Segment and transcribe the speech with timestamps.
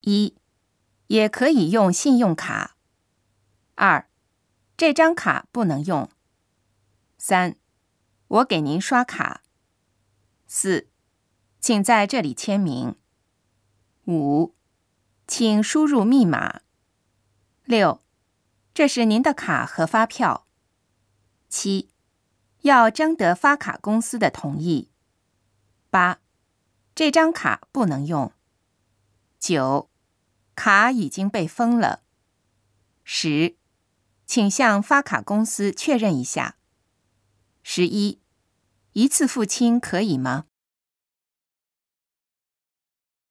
[0.00, 0.36] 一，
[1.08, 2.76] 也可以用信用卡。
[3.74, 4.08] 二，
[4.76, 6.08] 这张卡不能用。
[7.18, 7.56] 三，
[8.28, 9.42] 我给您刷卡。
[10.46, 10.88] 四，
[11.60, 12.96] 请在这里签名。
[14.06, 14.54] 五，
[15.26, 16.62] 请输入密码。
[17.64, 18.00] 六，
[18.72, 20.46] 这是您的卡和发票。
[21.50, 21.90] 七，
[22.62, 24.90] 要征得发卡公司的同意。
[25.90, 26.20] 八，
[26.94, 28.32] 这张卡不能用。
[29.38, 29.89] 九，
[30.62, 32.02] 卡已经被封了。
[33.02, 33.56] 十，
[34.26, 36.58] 请向发卡公司确认一下。
[37.62, 38.20] 十一，
[38.92, 40.44] 一次付清可以吗？